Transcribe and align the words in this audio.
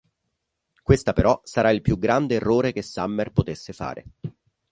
Questa 0.81 1.13
però 1.13 1.39
sarà 1.43 1.69
il 1.69 1.81
più 1.83 1.95
grande 1.99 2.33
errore 2.33 2.71
che 2.73 2.81
Summer 2.81 3.31
potesse 3.31 3.71
fare. 3.71 4.05